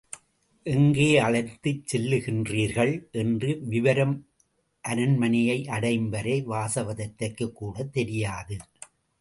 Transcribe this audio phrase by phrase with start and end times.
[0.65, 2.93] எங்கே அழைத்துச் செல்லுகின்றார்கள்?
[3.11, 4.15] என்ற விவரம்
[4.83, 8.57] அரண்மனையை அடையும்வரை வாசவதத்தைக்குக்கூடத் தெரியாது.